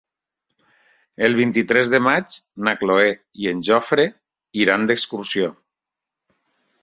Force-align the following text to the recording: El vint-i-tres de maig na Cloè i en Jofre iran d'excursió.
El 1.27 1.35
vint-i-tres 1.39 1.91
de 1.95 1.99
maig 2.05 2.37
na 2.67 2.73
Cloè 2.83 3.11
i 3.43 3.47
en 3.53 3.61
Jofre 3.69 4.07
iran 4.65 4.87
d'excursió. 4.91 5.51